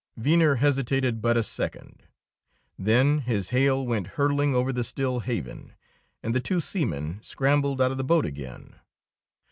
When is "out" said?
7.79-7.91